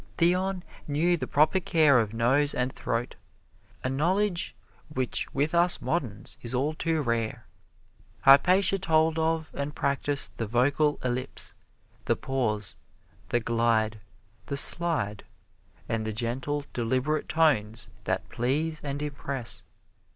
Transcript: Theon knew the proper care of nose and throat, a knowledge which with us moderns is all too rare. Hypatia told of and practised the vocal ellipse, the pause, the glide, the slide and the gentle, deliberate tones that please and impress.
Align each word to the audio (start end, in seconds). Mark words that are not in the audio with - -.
Theon 0.17 0.63
knew 0.87 1.15
the 1.15 1.27
proper 1.27 1.59
care 1.59 1.99
of 1.99 2.11
nose 2.11 2.55
and 2.55 2.73
throat, 2.73 3.17
a 3.83 3.87
knowledge 3.91 4.55
which 4.89 5.31
with 5.31 5.53
us 5.53 5.79
moderns 5.79 6.37
is 6.41 6.55
all 6.55 6.73
too 6.73 7.03
rare. 7.03 7.45
Hypatia 8.21 8.79
told 8.79 9.19
of 9.19 9.51
and 9.53 9.75
practised 9.75 10.37
the 10.37 10.47
vocal 10.47 10.97
ellipse, 11.03 11.53
the 12.05 12.15
pause, 12.15 12.75
the 13.29 13.39
glide, 13.41 13.99
the 14.47 14.57
slide 14.57 15.23
and 15.87 16.03
the 16.03 16.13
gentle, 16.13 16.65
deliberate 16.73 17.29
tones 17.29 17.91
that 18.05 18.27
please 18.27 18.81
and 18.83 19.03
impress. 19.03 19.61